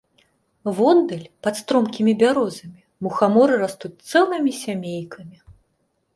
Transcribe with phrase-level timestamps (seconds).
[0.77, 5.37] Воддаль, пад стромкімі бярозамі, мухаморы растуць цэлымі сямейкамі.